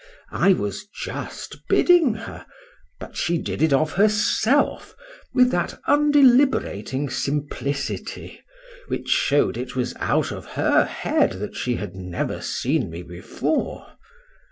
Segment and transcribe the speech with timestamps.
[0.31, 4.95] —I was just bidding her,—but she did it of herself,
[5.31, 8.41] with that undeliberating simplicity,
[8.87, 13.91] which show'd it was out of her head that she had never seen me before.